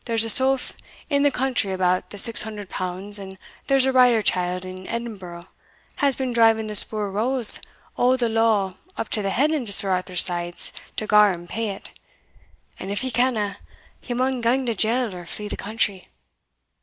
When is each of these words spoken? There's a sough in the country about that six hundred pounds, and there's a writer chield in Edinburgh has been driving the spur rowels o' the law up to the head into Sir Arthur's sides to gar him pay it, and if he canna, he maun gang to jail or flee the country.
There's 0.05 0.25
a 0.25 0.31
sough 0.31 0.73
in 1.11 1.21
the 1.21 1.29
country 1.29 1.71
about 1.71 2.09
that 2.09 2.17
six 2.17 2.41
hundred 2.41 2.69
pounds, 2.69 3.19
and 3.19 3.37
there's 3.67 3.85
a 3.85 3.91
writer 3.91 4.23
chield 4.23 4.65
in 4.65 4.87
Edinburgh 4.87 5.47
has 5.97 6.15
been 6.15 6.33
driving 6.33 6.65
the 6.65 6.73
spur 6.75 7.11
rowels 7.11 7.59
o' 7.99 8.17
the 8.17 8.27
law 8.27 8.73
up 8.97 9.09
to 9.09 9.21
the 9.21 9.29
head 9.29 9.51
into 9.51 9.71
Sir 9.71 9.91
Arthur's 9.91 10.25
sides 10.25 10.73
to 10.95 11.05
gar 11.05 11.31
him 11.31 11.45
pay 11.45 11.69
it, 11.69 11.91
and 12.79 12.91
if 12.91 13.01
he 13.01 13.11
canna, 13.11 13.59
he 13.99 14.15
maun 14.15 14.41
gang 14.41 14.65
to 14.65 14.73
jail 14.73 15.13
or 15.15 15.27
flee 15.27 15.47
the 15.47 15.55
country. 15.55 16.07